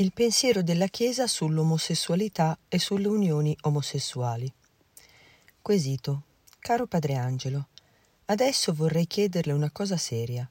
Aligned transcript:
Il 0.00 0.12
pensiero 0.12 0.62
della 0.62 0.86
Chiesa 0.86 1.26
sull'omosessualità 1.26 2.56
e 2.68 2.78
sulle 2.78 3.08
unioni 3.08 3.56
omosessuali. 3.62 4.52
Quesito. 5.60 6.22
Caro 6.60 6.86
Padre 6.86 7.16
Angelo, 7.16 7.66
adesso 8.26 8.72
vorrei 8.72 9.08
chiederle 9.08 9.50
una 9.50 9.72
cosa 9.72 9.96
seria. 9.96 10.48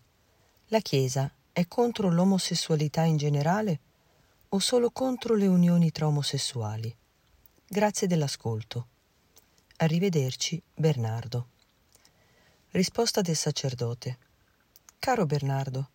La 0.67 0.81
Chiesa 0.81 1.31
è 1.53 1.65
contro 1.65 2.11
l'omosessualità 2.11 3.03
in 3.03 3.15
generale 3.15 3.79
o 4.49 4.59
solo 4.59 4.91
contro 4.91 5.33
le 5.33 5.47
unioni 5.47 5.91
tra 5.91 6.07
omosessuali? 6.07 6.93
Grazie 7.65 8.05
dell'ascolto. 8.05 8.87
Arrivederci, 9.77 10.61
Bernardo. 10.73 11.47
Risposta 12.71 13.21
del 13.21 13.37
sacerdote. 13.37 14.17
Caro 14.99 15.25
Bernardo, 15.25 15.89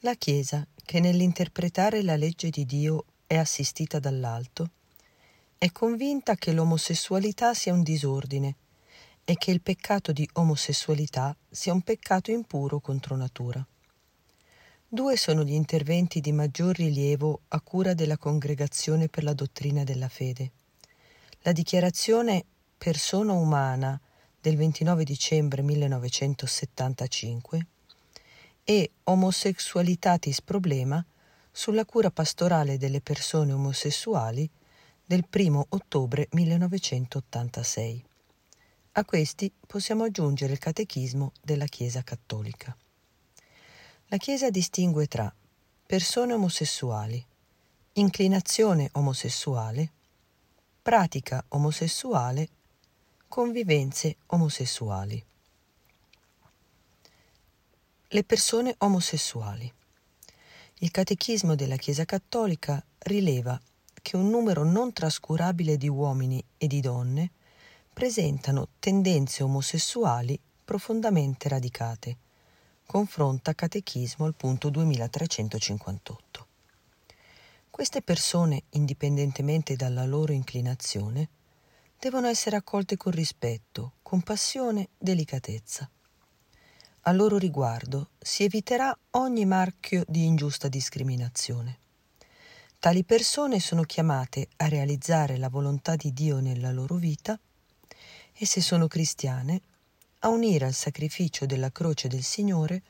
la 0.00 0.14
Chiesa, 0.14 0.66
che 0.84 1.00
nell'interpretare 1.00 2.02
la 2.02 2.16
legge 2.16 2.50
di 2.50 2.64
Dio 2.64 3.04
è 3.26 3.36
assistita 3.36 3.98
dall'alto, 3.98 4.70
è 5.56 5.70
convinta 5.70 6.34
che 6.34 6.52
l'omosessualità 6.52 7.54
sia 7.54 7.72
un 7.72 7.82
disordine 7.82 8.56
e 9.24 9.36
che 9.36 9.52
il 9.52 9.60
peccato 9.60 10.12
di 10.12 10.28
omosessualità 10.34 11.34
sia 11.48 11.72
un 11.72 11.82
peccato 11.82 12.30
impuro 12.30 12.80
contro 12.80 13.16
natura. 13.16 13.64
Due 14.88 15.16
sono 15.16 15.44
gli 15.44 15.52
interventi 15.52 16.20
di 16.20 16.32
maggior 16.32 16.76
rilievo 16.76 17.42
a 17.48 17.60
cura 17.60 17.94
della 17.94 18.18
Congregazione 18.18 19.08
per 19.08 19.22
la 19.22 19.32
dottrina 19.32 19.84
della 19.84 20.08
fede. 20.08 20.50
La 21.42 21.52
dichiarazione 21.52 22.44
persona 22.76 23.32
umana 23.32 23.98
del 24.40 24.56
29 24.56 25.04
dicembre 25.04 25.62
1975 25.62 27.66
e 28.64 28.92
Homosexualitatis 29.04 30.40
Problema 30.40 31.04
sulla 31.50 31.84
cura 31.84 32.10
pastorale 32.10 32.78
delle 32.78 33.00
persone 33.00 33.52
omosessuali 33.52 34.48
del 35.04 35.26
1 35.30 35.66
ottobre 35.70 36.28
1986. 36.30 38.04
A 38.92 39.04
questi 39.04 39.52
possiamo 39.66 40.04
aggiungere 40.04 40.52
il 40.52 40.58
catechismo 40.58 41.32
della 41.42 41.66
Chiesa 41.66 42.02
Cattolica. 42.02 42.76
La 44.06 44.16
Chiesa 44.16 44.50
distingue 44.50 45.06
tra 45.06 45.34
persone 45.84 46.32
omosessuali, 46.32 47.24
inclinazione 47.94 48.88
omosessuale, 48.92 49.92
pratica 50.80 51.44
omosessuale, 51.48 52.48
convivenze 53.28 54.16
omosessuali 54.26 55.24
le 58.12 58.24
persone 58.24 58.74
omosessuali. 58.78 59.72
Il 60.80 60.90
Catechismo 60.90 61.54
della 61.54 61.76
Chiesa 61.76 62.04
Cattolica 62.04 62.84
rileva 62.98 63.58
che 64.02 64.16
un 64.16 64.28
numero 64.28 64.64
non 64.64 64.92
trascurabile 64.92 65.78
di 65.78 65.88
uomini 65.88 66.44
e 66.58 66.66
di 66.66 66.80
donne 66.80 67.30
presentano 67.90 68.68
tendenze 68.78 69.42
omosessuali 69.42 70.38
profondamente 70.62 71.48
radicate. 71.48 72.18
Confronta 72.84 73.54
Catechismo 73.54 74.26
al 74.26 74.34
punto 74.34 74.68
2358. 74.68 76.46
Queste 77.70 78.02
persone, 78.02 78.64
indipendentemente 78.70 79.74
dalla 79.74 80.04
loro 80.04 80.34
inclinazione, 80.34 81.30
devono 81.98 82.26
essere 82.26 82.56
accolte 82.56 82.98
con 82.98 83.12
rispetto, 83.12 83.94
compassione, 84.02 84.90
delicatezza 84.98 85.90
a 87.04 87.12
loro 87.12 87.36
riguardo 87.36 88.10
si 88.20 88.44
eviterà 88.44 88.96
ogni 89.12 89.44
marchio 89.44 90.04
di 90.06 90.24
ingiusta 90.24 90.68
discriminazione. 90.68 91.78
Tali 92.78 93.02
persone 93.02 93.58
sono 93.58 93.82
chiamate 93.82 94.48
a 94.58 94.68
realizzare 94.68 95.36
la 95.36 95.48
volontà 95.48 95.96
di 95.96 96.12
Dio 96.12 96.38
nella 96.38 96.70
loro 96.70 96.94
vita 96.94 97.38
e 98.32 98.46
se 98.46 98.60
sono 98.60 98.86
cristiane 98.86 99.60
a 100.20 100.28
unire 100.28 100.64
al 100.64 100.74
sacrificio 100.74 101.44
della 101.44 101.72
croce 101.72 102.06
del 102.06 102.22
Signore 102.22 102.82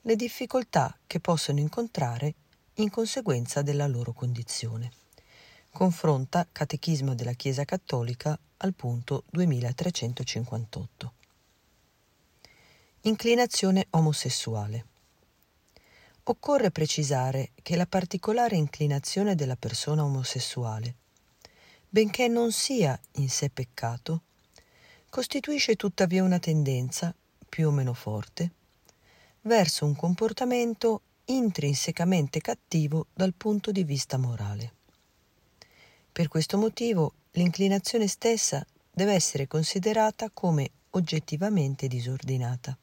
le 0.00 0.16
difficoltà 0.16 0.96
che 1.06 1.20
possono 1.20 1.60
incontrare 1.60 2.34
in 2.74 2.90
conseguenza 2.90 3.62
della 3.62 3.86
loro 3.86 4.12
condizione. 4.12 4.90
Confronta 5.70 6.48
Catechismo 6.50 7.14
della 7.14 7.34
Chiesa 7.34 7.64
Cattolica 7.64 8.36
al 8.56 8.74
punto 8.74 9.22
2358. 9.30 11.21
Inclinazione 13.04 13.88
omosessuale. 13.90 14.86
Occorre 16.22 16.70
precisare 16.70 17.50
che 17.60 17.74
la 17.74 17.84
particolare 17.84 18.54
inclinazione 18.54 19.34
della 19.34 19.56
persona 19.56 20.04
omosessuale, 20.04 20.94
benché 21.88 22.28
non 22.28 22.52
sia 22.52 22.96
in 23.14 23.28
sé 23.28 23.50
peccato, 23.50 24.22
costituisce 25.08 25.74
tuttavia 25.74 26.22
una 26.22 26.38
tendenza, 26.38 27.12
più 27.48 27.66
o 27.66 27.70
meno 27.72 27.92
forte, 27.92 28.52
verso 29.40 29.84
un 29.84 29.96
comportamento 29.96 31.00
intrinsecamente 31.24 32.40
cattivo 32.40 33.06
dal 33.12 33.34
punto 33.34 33.72
di 33.72 33.82
vista 33.82 34.16
morale. 34.16 34.74
Per 36.12 36.28
questo 36.28 36.56
motivo 36.56 37.14
l'inclinazione 37.32 38.06
stessa 38.06 38.64
deve 38.88 39.14
essere 39.14 39.48
considerata 39.48 40.30
come 40.30 40.70
oggettivamente 40.90 41.88
disordinata. 41.88 42.78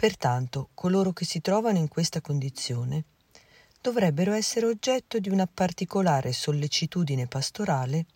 Pertanto 0.00 0.68
coloro 0.74 1.12
che 1.12 1.24
si 1.24 1.40
trovano 1.40 1.76
in 1.76 1.88
questa 1.88 2.20
condizione 2.20 3.02
dovrebbero 3.80 4.32
essere 4.32 4.66
oggetto 4.66 5.18
di 5.18 5.28
una 5.28 5.48
particolare 5.52 6.32
sollecitudine 6.32 7.26
pastorale 7.26 8.06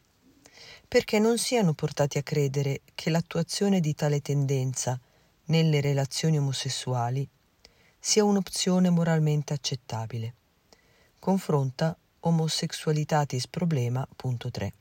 perché 0.87 1.19
non 1.19 1.39
siano 1.39 1.73
portati 1.73 2.19
a 2.19 2.23
credere 2.23 2.83
che 2.95 3.11
l'attuazione 3.11 3.81
di 3.81 3.97
tale 3.97 4.21
tendenza 4.21 4.97
nelle 5.47 5.81
relazioni 5.81 6.39
omosessuali 6.39 7.29
sia 7.99 8.23
un'opzione 8.23 8.89
moralmente 8.89 9.53
accettabile. 9.53 10.35
Confronta 11.19 11.99
Homosexualitatis 12.21 13.49
Problema, 13.49 14.07
punto 14.15 14.53
3. 14.53 14.73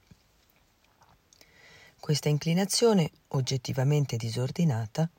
Questa 1.99 2.29
inclinazione, 2.29 3.09
oggettivamente 3.29 4.17
disordinata, 4.17 5.09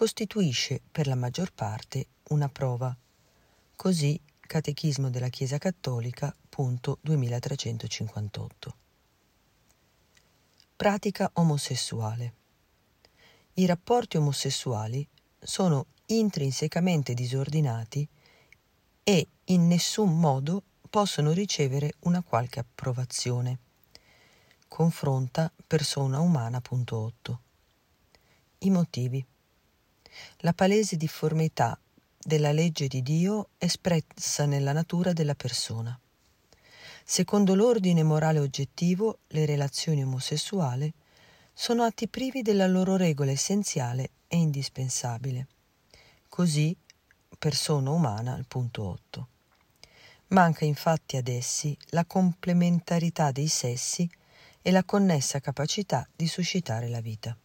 costituisce 0.00 0.80
per 0.90 1.06
la 1.06 1.14
maggior 1.14 1.52
parte 1.52 2.06
una 2.28 2.48
prova. 2.48 2.96
Così 3.76 4.18
Catechismo 4.40 5.10
della 5.10 5.28
Chiesa 5.28 5.58
Cattolica, 5.58 6.34
punto 6.48 6.96
2358. 7.02 8.76
Pratica 10.74 11.30
omosessuale. 11.34 12.32
I 13.52 13.66
rapporti 13.66 14.16
omosessuali 14.16 15.06
sono 15.38 15.88
intrinsecamente 16.06 17.12
disordinati 17.12 18.08
e 19.04 19.28
in 19.44 19.66
nessun 19.66 20.18
modo 20.18 20.62
possono 20.88 21.32
ricevere 21.32 21.92
una 22.04 22.22
qualche 22.22 22.60
approvazione. 22.60 23.58
Confronta 24.66 25.52
persona 25.66 26.20
umana.8. 26.20 27.36
I 28.60 28.70
motivi 28.70 29.26
la 30.38 30.52
palese 30.52 30.96
difformità 30.96 31.78
della 32.18 32.52
legge 32.52 32.86
di 32.86 33.02
Dio 33.02 33.50
espressa 33.58 34.44
nella 34.46 34.72
natura 34.72 35.12
della 35.12 35.34
persona. 35.34 35.98
Secondo 37.04 37.54
l'ordine 37.54 38.02
morale 38.02 38.38
oggettivo, 38.38 39.20
le 39.28 39.46
relazioni 39.46 40.02
omosessuali 40.02 40.92
sono 41.52 41.82
atti 41.82 42.08
privi 42.08 42.42
della 42.42 42.66
loro 42.66 42.96
regola 42.96 43.30
essenziale 43.30 44.10
e 44.28 44.36
indispensabile. 44.36 45.46
Così, 46.28 46.76
persona 47.38 47.90
umana 47.90 48.34
al 48.34 48.46
punto 48.46 48.84
8. 48.84 49.28
Manca 50.28 50.64
infatti 50.64 51.16
ad 51.16 51.26
essi 51.26 51.76
la 51.88 52.04
complementarità 52.04 53.32
dei 53.32 53.48
sessi 53.48 54.08
e 54.62 54.70
la 54.70 54.84
connessa 54.84 55.40
capacità 55.40 56.06
di 56.14 56.28
suscitare 56.28 56.88
la 56.88 57.00
vita. 57.00 57.36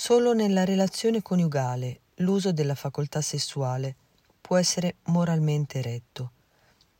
Solo 0.00 0.32
nella 0.32 0.64
relazione 0.64 1.22
coniugale 1.22 2.02
l'uso 2.18 2.52
della 2.52 2.76
facoltà 2.76 3.20
sessuale 3.20 3.96
può 4.40 4.56
essere 4.56 4.98
moralmente 5.06 5.82
retto. 5.82 6.30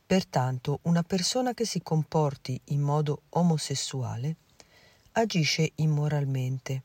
Pertanto 0.05 0.79
una 0.81 1.01
persona 1.01 1.53
che 1.53 1.65
si 1.65 1.81
comporti 1.81 2.59
in 2.65 2.81
modo 2.81 3.21
omosessuale 3.29 4.35
agisce 5.13 5.71
immoralmente. 5.75 6.83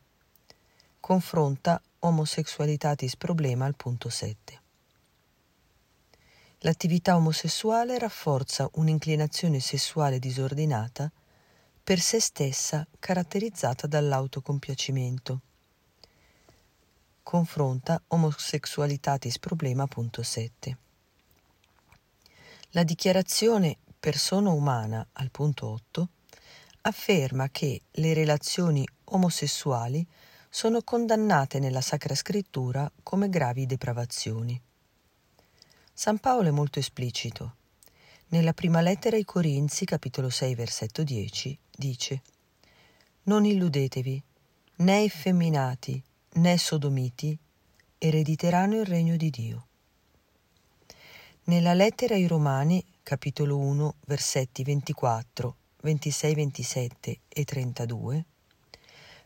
Confronta 1.00 1.82
Homosexualitatis 1.98 3.16
Problema 3.16 3.64
al 3.64 3.74
punto 3.74 4.08
7. 4.08 4.60
L'attività 6.58 7.16
omosessuale 7.16 7.98
rafforza 7.98 8.70
un'inclinazione 8.74 9.58
sessuale 9.58 10.20
disordinata 10.20 11.10
per 11.82 11.98
se 11.98 12.20
stessa 12.20 12.86
caratterizzata 13.00 13.88
dall'autocompiacimento 13.88 15.40
confronta 17.24 18.00
Homosexualitatis 18.08 19.38
Problema.7. 19.38 20.76
La 22.72 22.84
dichiarazione 22.84 23.78
persona 23.98 24.50
umana 24.50 25.04
al 25.12 25.30
punto 25.30 25.66
8 25.66 26.08
afferma 26.82 27.48
che 27.48 27.80
le 27.90 28.12
relazioni 28.12 28.86
omosessuali 29.04 30.06
sono 30.50 30.82
condannate 30.82 31.58
nella 31.58 31.80
Sacra 31.80 32.14
Scrittura 32.14 32.92
come 33.02 33.30
gravi 33.30 33.64
depravazioni. 33.64 34.60
San 35.94 36.18
Paolo 36.18 36.48
è 36.48 36.52
molto 36.52 36.78
esplicito. 36.78 37.56
Nella 38.28 38.52
prima 38.52 38.82
lettera 38.82 39.16
ai 39.16 39.24
Corinzi, 39.24 39.86
capitolo 39.86 40.28
6, 40.28 40.54
versetto 40.54 41.02
10, 41.02 41.58
dice 41.74 42.22
Non 43.24 43.46
illudetevi, 43.46 44.22
né 44.76 45.02
effeminati, 45.04 46.02
né 46.34 46.58
sodomiti 46.58 47.38
erediteranno 47.98 48.80
il 48.80 48.86
regno 48.86 49.16
di 49.16 49.30
Dio. 49.30 49.66
Nella 51.44 51.74
lettera 51.74 52.14
ai 52.14 52.26
Romani, 52.26 52.84
capitolo 53.02 53.58
1, 53.58 53.96
versetti 54.06 54.62
24, 54.62 55.56
26, 55.82 56.34
27 56.34 57.20
e 57.28 57.44
32, 57.44 58.24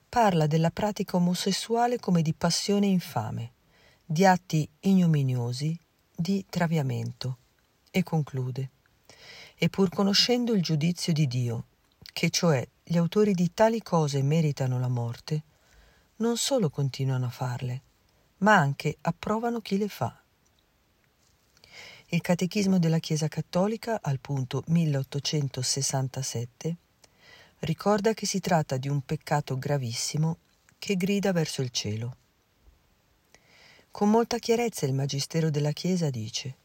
parla 0.08 0.46
della 0.46 0.70
pratica 0.70 1.16
omosessuale 1.16 1.98
come 1.98 2.22
di 2.22 2.34
passione 2.34 2.86
infame, 2.86 3.52
di 4.04 4.26
atti 4.26 4.68
ignominiosi, 4.80 5.78
di 6.14 6.44
traviamento, 6.48 7.38
e 7.90 8.02
conclude 8.02 8.70
E 9.56 9.68
pur 9.68 9.88
conoscendo 9.88 10.52
il 10.52 10.62
giudizio 10.62 11.12
di 11.12 11.26
Dio, 11.26 11.64
che 12.12 12.30
cioè 12.30 12.66
gli 12.82 12.96
autori 12.96 13.32
di 13.32 13.52
tali 13.54 13.82
cose 13.82 14.22
meritano 14.22 14.78
la 14.78 14.88
morte, 14.88 15.42
non 16.18 16.36
solo 16.36 16.70
continuano 16.70 17.26
a 17.26 17.30
farle, 17.30 17.82
ma 18.38 18.56
anche 18.56 18.96
approvano 19.00 19.60
chi 19.60 19.78
le 19.78 19.88
fa. 19.88 20.20
Il 22.10 22.20
Catechismo 22.20 22.78
della 22.78 23.00
Chiesa 23.00 23.26
Cattolica, 23.28 23.98
al 24.00 24.20
punto 24.20 24.62
1867, 24.66 26.76
ricorda 27.60 28.14
che 28.14 28.26
si 28.26 28.38
tratta 28.40 28.76
di 28.76 28.88
un 28.88 29.00
peccato 29.02 29.58
gravissimo 29.58 30.38
che 30.78 30.96
grida 30.96 31.32
verso 31.32 31.60
il 31.60 31.70
cielo. 31.70 32.16
Con 33.90 34.10
molta 34.10 34.38
chiarezza 34.38 34.86
il 34.86 34.94
Magistero 34.94 35.50
della 35.50 35.72
Chiesa 35.72 36.08
dice 36.08 36.58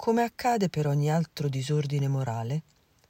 come 0.00 0.22
accade 0.22 0.70
per 0.70 0.86
ogni 0.86 1.10
altro 1.10 1.50
disordine 1.50 2.08
morale, 2.08 2.62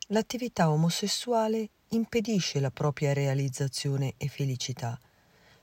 l'attività 0.08 0.70
omosessuale 0.70 1.68
impedisce 1.90 2.58
la 2.58 2.72
propria 2.72 3.12
realizzazione 3.12 4.14
e 4.16 4.26
felicità, 4.26 4.98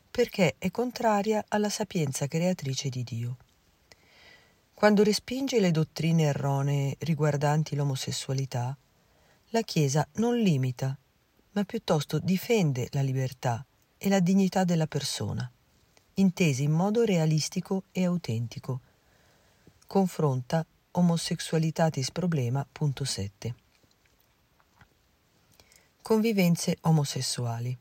perché 0.10 0.56
è 0.58 0.72
contraria 0.72 1.44
alla 1.48 1.70
sapienza 1.70 2.28
creatrice 2.28 2.90
di 2.90 3.04
Dio. 3.04 3.38
Quando 4.74 5.04
respinge 5.04 5.60
le 5.60 5.72
dottrine 5.72 6.24
erronee 6.24 6.96
riguardanti 7.00 7.76
l'omosessualità, 7.76 8.78
la 9.50 9.62
Chiesa 9.62 10.08
non 10.14 10.38
limita 10.38 10.98
ma 11.58 11.64
piuttosto 11.64 12.20
difende 12.20 12.88
la 12.92 13.02
libertà 13.02 13.66
e 13.98 14.10
la 14.10 14.20
dignità 14.20 14.64
della 14.64 14.86
persona, 14.86 15.52
intesi 16.16 16.62
in 16.62 16.72
modo 16.72 17.04
realistico 17.04 17.86
e 17.92 18.06
autentico. 18.06 18.82
Confronta 19.88 20.64
Homosexualitatis 20.92 22.12
Problema, 22.12 22.64
punto 22.72 23.04
7. 23.04 23.56
Convivenze 26.04 26.78
omosessuali. 26.82 27.76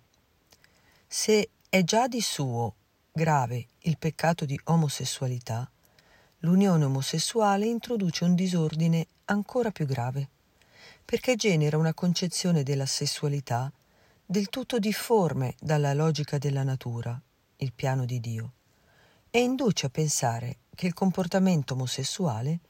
Se 1.07 1.51
è 1.77 1.85
già 1.85 2.09
di 2.09 2.23
suo 2.23 2.75
grave 3.13 3.67
il 3.81 3.99
peccato 3.99 4.47
di 4.47 4.59
omosessualità, 4.65 5.71
l'unione 6.39 6.85
omosessuale 6.85 7.67
introduce 7.67 8.25
un 8.25 8.35
disordine 8.35 9.07
ancora 9.27 9.71
più 9.71 9.85
grave 9.85 10.31
perché 11.05 11.37
genera 11.37 11.77
una 11.77 11.93
concezione 11.93 12.63
della 12.63 12.87
sessualità 12.87 13.71
del 14.25 14.49
tutto 14.49 14.79
difforme 14.79 15.55
dalla 15.61 15.93
logica 15.93 16.39
della 16.39 16.63
natura, 16.63 17.21
il 17.57 17.75
piano 17.75 18.07
di 18.07 18.21
Dio, 18.21 18.53
e 19.29 19.43
induce 19.43 19.85
a 19.85 19.91
pensare 19.91 20.61
che 20.75 20.87
il 20.87 20.95
comportamento 20.95 21.75
omosessuale 21.75 22.61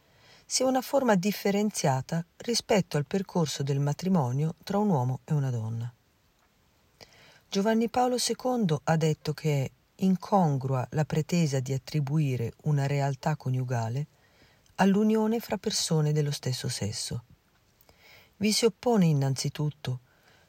sia 0.45 0.67
una 0.67 0.83
forma 0.83 1.15
differenziata 1.15 2.27
rispetto 2.39 2.97
al 2.97 3.07
percorso 3.07 3.63
del 3.63 3.79
matrimonio 3.79 4.57
tra 4.65 4.79
un 4.79 4.89
uomo 4.89 5.21
e 5.25 5.33
una 5.33 5.51
donna. 5.51 5.96
Giovanni 7.49 7.89
Paolo 7.89 8.17
II 8.17 8.77
ha 8.85 8.97
detto 8.97 9.33
che 9.33 9.65
è 9.65 9.71
incongrua 10.03 10.87
la 10.91 11.05
pretesa 11.05 11.61
di 11.61 11.73
attribuire 11.73 12.53
una 12.65 12.87
realtà 12.87 13.37
coniugale 13.37 14.07
all'unione 14.77 15.41
fra 15.41 15.57
persone 15.57 16.13
dello 16.13 16.31
stesso 16.31 16.69
sesso 16.69 17.25
vi 18.39 18.53
si 18.53 18.67
oppone 18.67 19.07
innanzitutto 19.07 20.01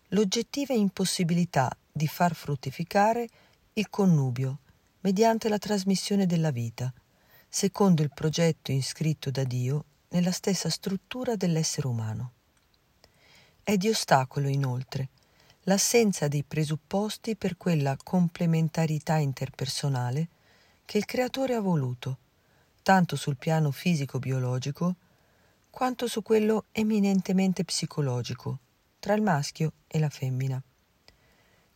l'oggettiva 0.09 0.73
impossibilità 0.73 1.69
di 1.89 2.07
far 2.07 2.35
fruttificare 2.35 3.27
il 3.73 3.89
connubio 3.89 4.59
mediante 5.01 5.47
la 5.47 5.57
trasmissione 5.57 6.25
della 6.25 6.51
vita, 6.51 6.91
secondo 7.47 8.01
il 8.01 8.11
progetto 8.13 8.71
iscritto 8.71 9.31
da 9.31 9.43
Dio 9.43 9.85
nella 10.09 10.31
stessa 10.31 10.69
struttura 10.69 11.35
dell'essere 11.35 11.87
umano. 11.87 12.31
È 13.63 13.77
di 13.77 13.87
ostacolo, 13.87 14.49
inoltre, 14.49 15.09
l'assenza 15.67 16.29
dei 16.29 16.43
presupposti 16.43 17.35
per 17.35 17.57
quella 17.57 17.97
complementarità 18.01 19.17
interpersonale 19.17 20.27
che 20.85 20.97
il 20.97 21.05
Creatore 21.05 21.55
ha 21.55 21.59
voluto, 21.59 22.17
tanto 22.81 23.17
sul 23.17 23.35
piano 23.35 23.71
fisico-biologico 23.71 24.95
quanto 25.69 26.07
su 26.07 26.21
quello 26.21 26.65
eminentemente 26.71 27.65
psicologico 27.65 28.59
tra 28.97 29.13
il 29.13 29.21
maschio 29.21 29.73
e 29.87 29.99
la 29.99 30.07
femmina. 30.09 30.61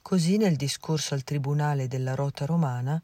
Così 0.02 0.38
nel 0.38 0.56
discorso 0.56 1.14
al 1.14 1.26
Tribunale 1.26 1.90
della 1.90 2.16
Rota 2.16 2.46
Romana 2.46 3.00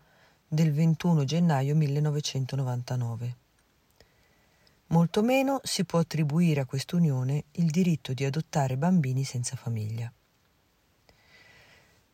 del 0.48 0.72
21 0.72 1.26
gennaio 1.26 1.76
1999. 1.76 3.36
Molto 4.88 5.22
meno 5.22 5.60
si 5.64 5.84
può 5.84 6.00
attribuire 6.00 6.62
a 6.62 6.66
quest'unione 6.66 7.44
il 7.52 7.70
diritto 7.70 8.14
di 8.14 8.24
adottare 8.24 8.78
bambini 8.78 9.26
senza 9.26 9.58
famiglia. 9.58 10.10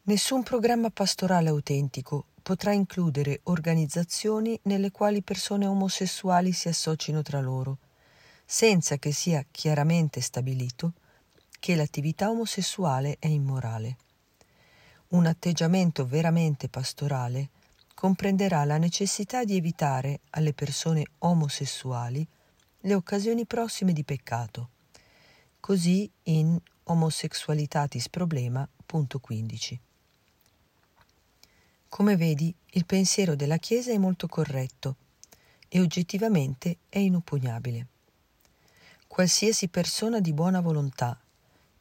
Nessun 0.06 0.44
programma 0.44 0.90
pastorale 0.90 1.48
autentico 1.48 2.26
potrà 2.44 2.74
includere 2.74 3.40
organizzazioni 3.44 4.60
nelle 4.64 4.92
quali 4.92 5.22
persone 5.22 5.66
omosessuali 5.66 6.52
si 6.52 6.68
associno 6.68 7.22
tra 7.22 7.40
loro 7.40 7.78
senza 8.44 8.98
che 8.98 9.14
sia 9.14 9.45
chiaramente 9.50 10.19
stabilito 10.19 10.92
che 11.57 11.76
l'attività 11.76 12.30
omosessuale 12.30 13.16
è 13.18 13.28
immorale. 13.28 13.95
Un 15.12 15.26
atteggiamento 15.26 16.06
veramente 16.06 16.68
pastorale 16.68 17.52
comprenderà 17.94 18.66
la 18.66 18.78
necessità 18.78 19.45
di 19.45 19.56
evitare 19.56 20.19
alle 20.31 20.52
persone 20.52 21.06
omosessuali 21.19 22.28
le 22.81 22.94
occasioni 22.94 23.45
prossime 23.45 23.94
di 23.94 24.04
peccato. 24.04 24.69
Così 25.62 26.12
in 26.24 26.60
Homosexualitatis 26.83 28.10
Problema, 28.10 28.68
punto 28.86 29.19
15. 29.19 29.80
Come 31.94 32.16
vedi, 32.16 32.52
il 32.71 32.88
pensiero 32.88 33.35
della 33.35 33.57
Chiesa 33.57 33.92
è 33.92 34.00
molto 34.00 34.26
corretto 34.26 34.95
e 35.69 35.80
oggettivamente 35.80 36.78
è 36.90 36.97
inoppugnabile 36.97 37.85
qualsiasi 39.06 39.68
persona 39.68 40.19
di 40.19 40.33
buona 40.33 40.59
volontà, 40.59 41.16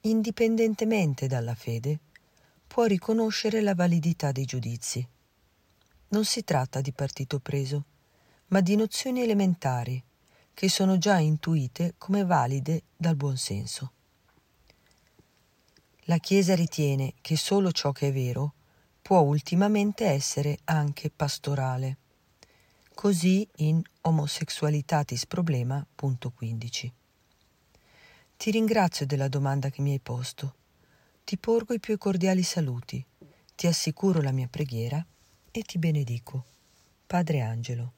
indipendentemente 0.03 1.27
dalla 1.27 1.55
fede, 1.55 1.99
può 2.67 2.85
riconoscere 2.85 3.63
la 3.63 3.75
validità 3.75 4.33
dei 4.33 4.45
giudizi. 4.45 5.09
Non 6.09 6.27
si 6.27 6.45
tratta 6.45 6.83
di 6.83 6.93
partito 6.93 7.39
preso, 7.39 7.85
ma 8.49 8.61
di 8.61 8.77
nozioni 8.77 9.23
elementari 9.23 10.05
che 10.53 10.69
sono 10.69 10.99
già 10.99 11.17
intuite 11.21 11.95
come 11.97 12.23
valide 12.27 12.83
dal 12.95 13.17
buon 13.17 13.39
senso. 13.39 13.93
La 16.01 16.19
Chiesa 16.19 16.55
ritiene 16.55 17.15
che 17.23 17.39
solo 17.39 17.73
ciò 17.73 17.93
che 17.93 18.09
è 18.09 18.13
vero 18.13 18.53
può 19.03 19.19
ultimamente 19.21 20.07
essere 20.07 20.61
anche 20.65 21.11
pastorale. 21.11 21.97
Così 22.95 23.47
in 23.57 23.83
Homosexualitatis 24.03 25.27
Problema, 25.27 25.85
punto 25.95 26.31
15. 26.31 26.93
Ti 28.37 28.51
ringrazio 28.51 29.05
della 29.05 29.29
domanda 29.29 29.71
che 29.71 29.83
mi 29.83 29.93
hai 29.93 30.01
posto. 30.01 30.55
Ti 31.25 31.37
porgo 31.37 31.75
i 31.75 31.81
più 31.81 31.99
cordiali 31.99 32.43
saluti, 32.43 33.05
ti 33.57 33.67
assicuro 33.67 34.21
la 34.21 34.33
mia 34.33 34.49
preghiera 34.49 35.05
e 35.51 35.63
ti 35.63 35.79
benedico. 35.79 36.45
Padre 37.07 37.41
Angelo. 37.41 37.93